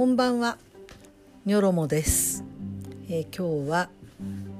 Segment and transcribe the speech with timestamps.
[0.00, 0.56] こんばんは。
[1.44, 2.42] ニョロモです、
[3.10, 3.90] えー今日は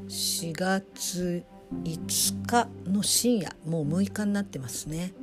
[0.06, 1.44] 4月
[1.82, 5.14] 5日の深夜もう6日になってますね。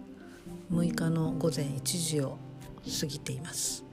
[0.72, 2.40] 6日の午前1時を
[3.00, 3.86] 過ぎています。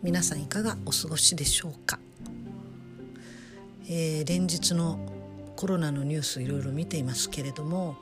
[0.00, 1.98] 皆さんいかがお過ごしでしょうか、
[3.88, 4.96] えー連日の
[5.56, 7.96] コロナのニュースいろいろ見ていますけれども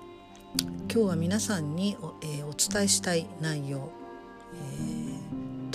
[0.93, 3.91] 今日は皆さんにお,、えーお伝えしたい内容、
[4.53, 5.14] えー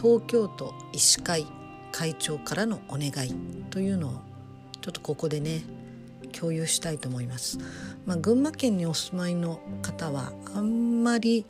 [0.02, 1.46] 東京都医師会
[1.92, 3.36] 会長からのお願い
[3.70, 4.12] というのを
[4.80, 5.62] ちょっとここでね
[6.32, 7.58] 共有したいと思います。
[8.06, 11.46] まあ、群馬県にお住まいの方はあんまり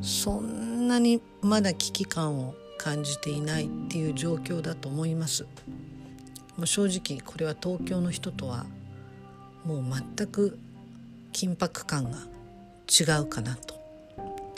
[0.00, 5.44] そんなにまだ危機感を感じていないっていう状況だと思います。
[6.56, 8.64] もう正直これは東京の人とは
[9.64, 9.84] もう
[10.16, 10.56] 全く
[11.32, 12.18] 緊迫感が
[12.88, 13.74] 違うかなと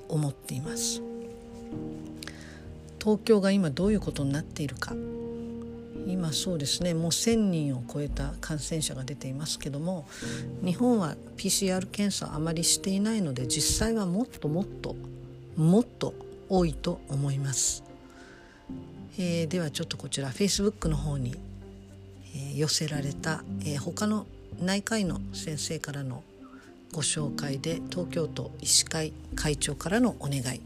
[0.08, 1.00] 思っています。
[3.02, 4.94] 東京が今どういうことになっているか。
[6.06, 6.94] 今そうですね。
[6.94, 10.06] もう1,000人を超えた感染者が出ていますけども
[10.64, 14.96] 日本は PCR 検査あまりしていないので実際はもっともっと
[15.56, 16.14] もっと
[16.48, 17.84] 多いと思います、
[19.16, 21.36] えーではちょっとこちら Facebook の方に、
[22.34, 24.26] えー寄せられた、えー他の
[24.60, 26.22] 内科医の先生からの
[26.92, 30.60] ご紹介で東京都医師会会長からのお願い。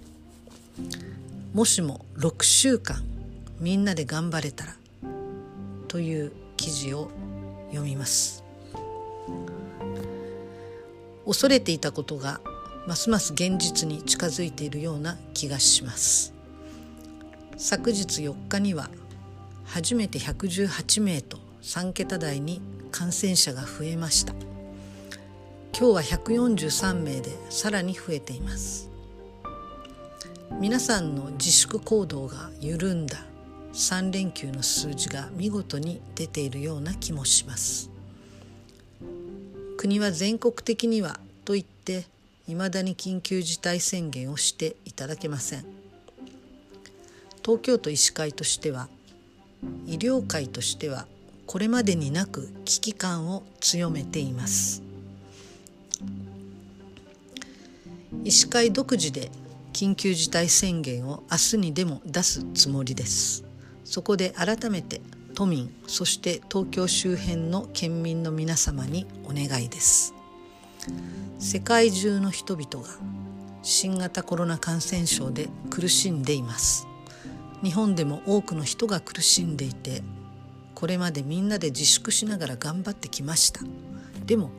[1.52, 3.02] もしも6週間
[3.60, 4.76] みんなで頑張れたら
[5.88, 7.10] という記事を
[7.68, 8.44] 読みます。
[11.24, 12.40] 恐れていたことが
[12.86, 16.32] ますます現実に近づいているような気がします。
[17.56, 18.90] 昨日4日には
[19.64, 22.60] 初めて118名と3桁台に
[22.92, 24.34] 感染者が増えました。
[25.78, 28.95] 今日は143名でさらに増えています。
[30.58, 33.18] 皆さんの自粛行動が緩んだ
[33.74, 37.90] 3連休の数字が見事に出ているような気もします。
[39.76, 42.06] 国は全国的にはと言って
[42.48, 45.66] いまだに緊急事態宣言をしていただけません。
[47.44, 48.88] 東京都医師会としては
[49.86, 51.06] 医療界としては
[51.44, 54.82] これまでになく危機感を強めています。
[58.24, 59.30] 医師会独自で
[59.76, 63.44] 緊急事態宣言を明日にでも出すつもりです。
[63.84, 65.02] そこで改めて
[65.34, 70.14] 都民そして東京周辺の県民の皆様にお願いです。
[71.38, 72.94] 世界中の人々が
[73.62, 76.86] 新型コロナ感染症で苦しんでいます。
[77.62, 80.02] 日本でも多くの人が苦しんでいて
[80.74, 83.60] これまでみんなで自粛しながら頑張ってきました。
[84.24, 84.52] でも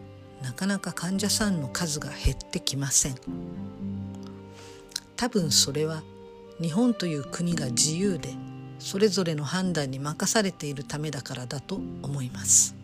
[0.44, 3.16] なかなか患者さんの数が減ってきません。
[5.17, 6.03] 多分それは
[6.61, 8.29] 日本という国が自由で
[8.79, 12.75] それぞれの判断に任されているためだからだと思います。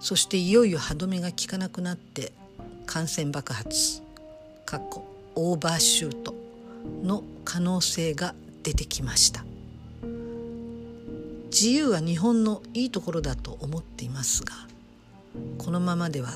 [0.00, 2.32] そしていよいよ歯止めが効かなくなって
[2.86, 4.02] 感染爆発
[4.64, 6.34] かっこオーバーシュート
[7.02, 9.44] の可能性が出てきました。
[11.54, 14.52] 自由は日本のいいところだと思っていますが
[15.56, 16.30] このままでは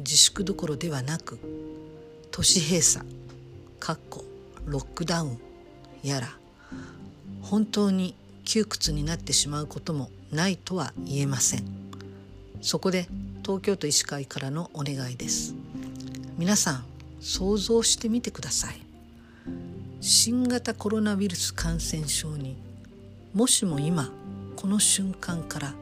[0.00, 1.38] 自粛どころではなく
[2.30, 3.06] 都市閉鎖
[3.80, 4.22] かっこ
[4.66, 5.38] ロックダウン
[6.02, 6.28] やら
[7.42, 8.14] 本当に
[8.44, 11.64] 窮屈になってしまうこともないとは言えません。
[12.60, 13.08] そこで
[13.42, 15.54] 東京都医師会からのお願いです。
[16.38, 16.84] 皆さん
[17.20, 18.80] 想像してみてください。
[20.00, 22.56] 新型コロナウイルス感染症に
[23.32, 24.10] もしも今
[24.56, 25.74] この瞬間から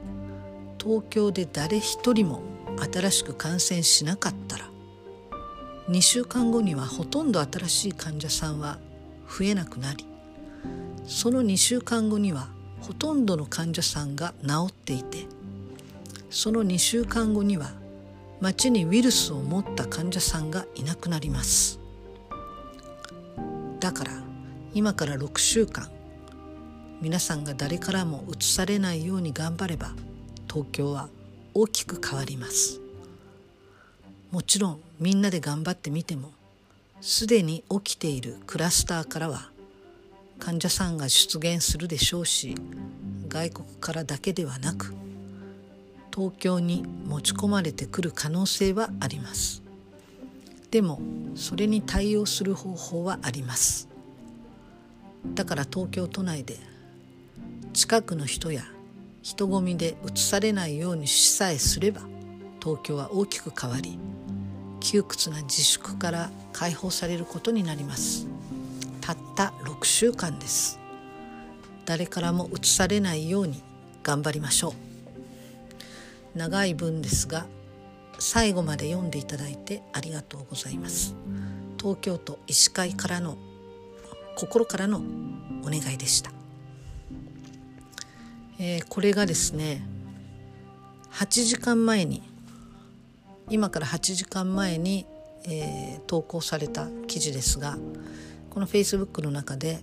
[0.79, 2.43] 東京で誰一人も
[2.93, 4.72] 新しく感染しなかったら
[5.93, 8.79] 2週間後にはほとんど新しい患者さんは
[9.29, 10.07] 増えなくなり
[11.07, 12.49] その2週間後には
[12.81, 15.27] ほとんどの患者さんが治っていて
[16.31, 17.73] その2週間後には
[18.41, 21.79] 町にウイルスを持った患者さんがいなくなります。
[23.79, 24.13] だから
[24.73, 25.91] 今から6週間
[27.03, 29.93] 皆さんが誰からもうつされないように頑張れば
[30.49, 31.11] 東京は
[31.53, 32.82] 大きく変わります。
[34.33, 36.33] もちろんみんなで頑張ってみても
[37.03, 39.51] すでに起きているクラスターからは
[40.39, 42.55] 患者さんが出現するでしょうし
[43.29, 44.95] 外国からだけではなく
[46.15, 49.63] 東京に持ち込まれてくる可能性はあります。
[50.71, 51.01] でも
[51.35, 53.89] それに対応する方法はあります。
[55.35, 56.59] だから東京都内で
[57.73, 58.63] 近くの人や
[59.23, 62.03] 人混みで移されないようにしさえすれば
[62.63, 63.99] 東京は大きく変わり
[64.79, 68.27] 窮屈な自粛から解放されることになります。
[69.01, 70.79] たった6週間です。
[71.85, 73.63] 誰からも移されないように
[74.03, 74.75] 頑張りましょ
[76.35, 76.39] う。
[76.39, 77.47] 長い文ですが
[78.19, 81.17] 最後まで読んでいただいてありがとうございます。
[81.81, 83.37] 東京都医師会からの
[84.37, 85.03] 心からの
[85.63, 86.31] お願いでした、
[88.59, 89.83] えー、これがですね
[91.13, 92.23] 8時間前に
[93.51, 95.07] 今から8時間前に、
[95.45, 97.77] えー、投稿された記事ですが
[98.51, 99.81] この Facebook の中で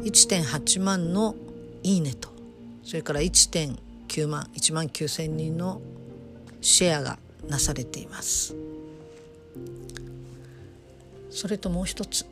[0.00, 1.34] 1.8万の
[1.82, 2.30] 「いいね」と
[2.84, 5.80] それから1.9万1万9,000人の
[6.60, 7.18] シェアが
[7.48, 8.54] なされています。
[11.30, 12.26] それともう一つ。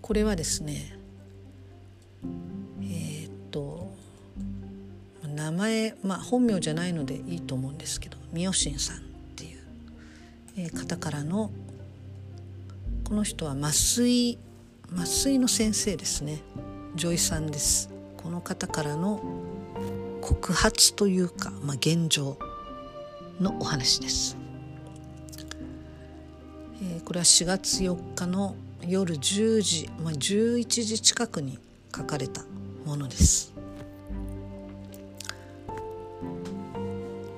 [0.00, 0.96] これはですね、
[5.40, 9.00] 名前まあ本名じゃないのでいいと思うんですけど三好さんっ
[9.36, 9.58] ていう、
[10.56, 11.50] えー、方からの
[13.04, 14.38] この人は麻酔
[14.94, 16.42] 麻酔の先生ですね。
[16.96, 17.88] 女医さんです。
[18.16, 19.22] この方からの
[20.20, 22.36] 告発というか、まあ、現状
[23.40, 24.36] のお話です、
[26.82, 28.54] えー、これは4月4日の
[28.86, 31.58] 夜10時、まあ、11時近くに
[31.96, 32.44] 書かれた
[32.84, 33.54] ものです。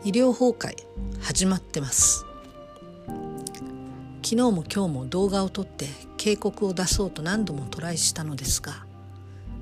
[0.04, 0.74] 医療崩壊
[1.20, 2.26] 始まってます。
[4.24, 8.84] 昨日も今日も動画を撮って警告を出そうと何度もトライしたのですが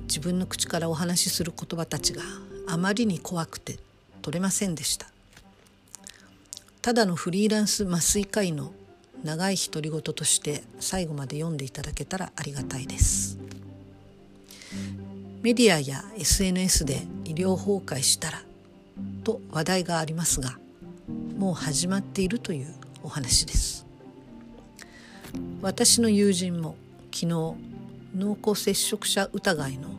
[0.07, 2.23] 自分の口からお話しする言葉たちが
[2.67, 3.77] あまりに怖くて
[4.23, 5.05] 取れませんでした。
[6.81, 8.71] ただのフリーランス麻酔科医の
[9.23, 13.37] 長い独り言として最後まで読んでいただけたらありがたいです。
[15.43, 18.41] メディアや SNS で医療崩壊したら
[19.23, 20.57] と話題がありますが
[21.37, 23.85] もう始まっているというお話です。
[25.61, 26.75] 私の友人も
[27.05, 27.27] 昨日
[28.15, 29.89] 濃厚接触者疑いの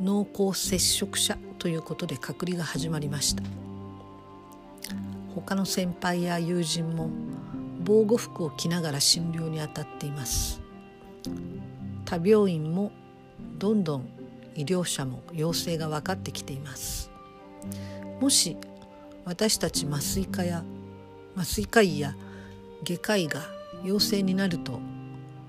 [0.00, 3.42] 濃厚接触者ということで隔離が始まりました。
[5.34, 7.10] 他の先輩や友人も
[7.84, 10.60] 防護服を着ながら診療に当たっています。
[12.04, 12.92] 他病院も
[13.58, 14.08] どんどん
[14.54, 17.10] 医療者も陽性が分かってきています。
[18.20, 18.56] もし
[19.24, 20.64] 私たち麻酔科や
[21.36, 22.14] 麻酔科医や
[22.84, 23.42] 外科医が
[23.82, 24.80] 陽性になると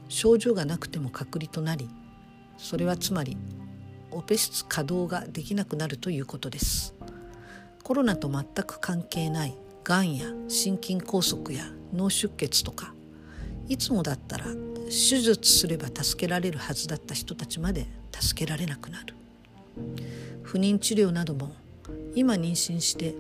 [0.10, 1.90] 症状がなくても隔離となり
[2.58, 3.38] それはつまり
[4.12, 6.96] オペ室稼働ができなくなるということです。
[7.84, 12.96] コロナと全く関係ないがんや心筋梗塞や脳出血とか
[13.68, 14.46] いつもだったら
[14.86, 19.14] 手術すれば助けられるはずだった人たちまで助けられなくなる。
[20.44, 21.52] 不妊治療なども
[22.16, 23.14] 今妊娠して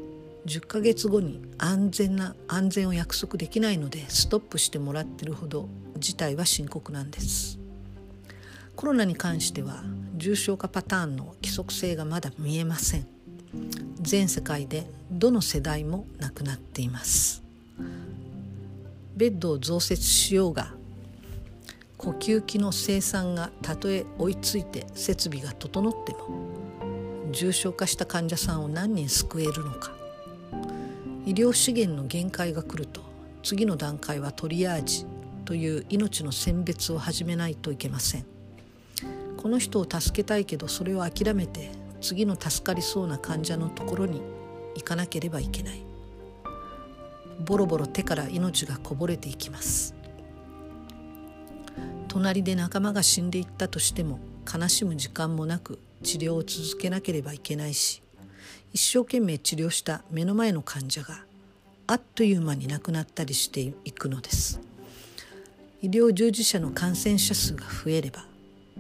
[0.45, 7.59] 10ヶ月後に安全な安全を約束できないのでストップしてもらってるほど事態は深刻なんです。
[8.75, 9.83] コロナに関しては
[10.15, 13.07] 重症化パターンの規則性がまだ見えません。
[14.01, 17.44] 全世界でどの世代も亡くなっています。
[19.15, 20.74] ベッドを増設しようが
[21.97, 26.19] 呼吸器の生産がたとえ追いついて設備が整っても
[27.35, 29.91] 重症化した患者さんを何人救えるのか。
[31.25, 33.01] 医療資源の限界が来ると
[33.43, 35.06] 次の段階はトリアージ
[35.44, 38.25] という命の選別を始めないといけません。
[39.35, 44.21] この人を助けたいけどそれを諦めて次の助かりそうな患者のところに
[44.75, 45.83] 行かなければいけない。
[47.45, 49.94] ボロボロ手から命がこぼれていきます。
[52.07, 54.19] 隣で仲間が死んでいったとしても
[54.51, 58.04] 悲しむ時間もなく治療を続けなければいけないし
[58.71, 61.26] 一生懸命治療した目の前の患者が
[61.88, 64.59] あっという間に亡くなったりしていくのです。
[65.81, 68.26] 医療従事者の感染者数が増えれば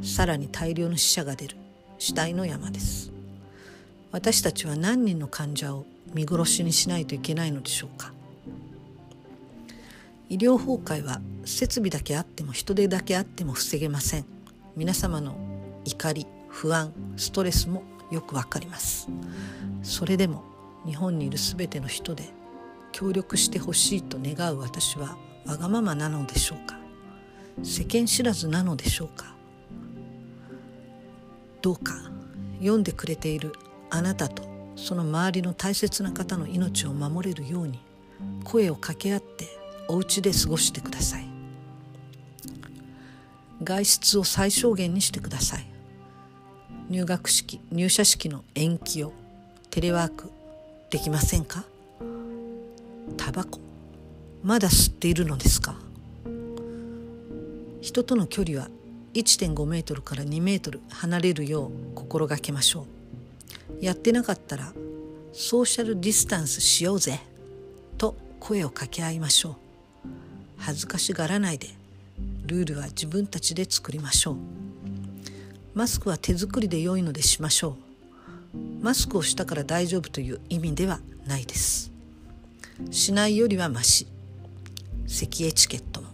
[0.01, 1.57] さらに大量の死者が出る
[1.97, 3.11] 死体の山です。
[4.11, 8.13] 私たちは何人の患者を見殺しにしないといけないのでしょうか。
[10.29, 14.25] 医療崩壊は設備だけあっても人手だけあっても防げません。
[14.75, 15.35] 皆様の
[15.85, 19.09] 怒り不安ストレスもよくわかります。
[19.83, 20.41] それでも
[20.85, 22.29] 日本にいる全ての人で
[22.93, 26.79] 協力してほしいと願う私はわがままなのでしょうか。
[27.61, 29.35] 世間知らずなのでしょうか。
[31.61, 31.93] どうか。
[32.59, 33.51] 読んでくれている
[33.89, 34.43] あなたと
[34.77, 37.79] その周りの大切な方の命を守れるように
[38.45, 39.45] 声を掛け合って
[39.89, 41.27] お家で過ごしてください。
[43.61, 45.74] 外出を最小限にしてください。
[46.89, 49.11] 入学式入社式の延期を
[49.71, 50.31] テレワーク
[50.89, 51.65] できませんか？
[53.17, 53.59] タバコ。
[54.43, 55.75] まだ吸っているのですか？
[57.81, 58.69] 人との距離は
[59.13, 62.85] 1.5メートルから2メートル離れるよう心がけましょ
[63.81, 63.83] う。
[63.83, 64.71] やってなかったら
[65.33, 67.19] ソーシャルディスタンスしようぜ。
[67.97, 69.55] と声を掛け合いましょう。
[70.57, 71.69] 恥ずかしがらないで。
[72.45, 74.35] ルールは自分たちで作りましょう。
[75.75, 77.75] マスクは手作りで良いのでしましょ
[78.53, 78.83] う。
[78.83, 81.91] マスクをしたから大丈夫という意味ではないです。
[82.91, 84.07] しないよりはまし。
[85.05, 86.07] 咳エチケットも。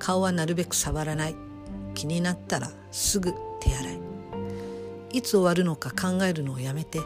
[0.00, 1.36] 顔はなるべく触らない。
[1.94, 4.00] 気になったらすぐ手洗い。
[5.12, 6.98] いつ終わるのか考えるのをやめて。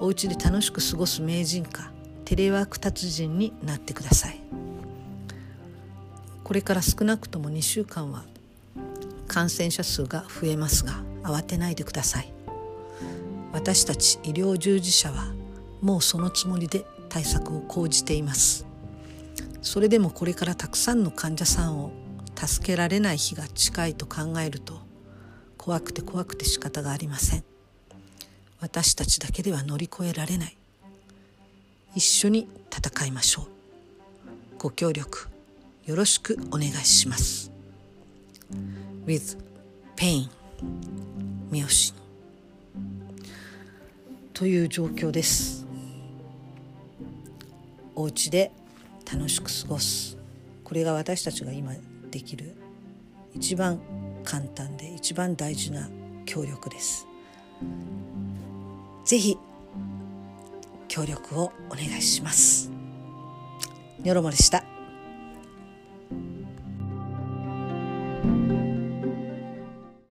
[0.00, 1.92] お家で楽しく過ごす名人か。
[2.24, 4.40] テレワーク達人になってください。
[6.42, 8.24] これから少なくとも2週間は
[9.28, 12.32] 感染者数が増えますが慌てないでください。
[13.52, 15.32] 私たち医療従事者は
[15.80, 18.66] もうそのつもりで対策を講じています。
[19.62, 21.92] それでもこれからたくさんの患者さんを
[22.34, 24.80] 助けられない日が近いと考えると
[25.56, 27.44] 怖くて怖くて仕方がありません。
[28.60, 30.56] 私たちだけでは乗り越えられない。
[31.94, 33.46] 一緒に戦いましょう。
[34.58, 35.28] ご協力
[35.86, 37.50] よろしくお願いします。
[39.08, 39.38] With
[39.96, 40.28] pain.
[41.50, 41.94] 三好。
[44.34, 45.66] という状況です。
[47.94, 48.52] お家で
[49.10, 50.18] 楽しく過ごす。
[50.62, 51.72] これが私たちが今
[52.10, 52.54] できる
[53.34, 53.80] 一番
[54.24, 55.88] 簡単で一番大事な
[56.26, 57.06] 協力です。
[59.06, 59.38] ぜひ
[60.86, 62.70] 協力をお願いします。
[64.00, 64.77] ニョロモでした。